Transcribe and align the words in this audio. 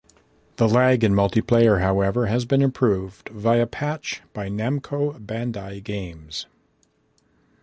The 0.55 0.67
lag 0.67 1.03
in 1.03 1.13
multiplayer, 1.13 1.79
however, 1.79 2.25
has 2.25 2.45
been 2.45 2.63
improved 2.63 3.29
via 3.29 3.67
patch 3.67 4.23
by 4.33 4.49
Namco 4.49 5.23
Bandai 5.23 5.83
Games. 5.83 6.47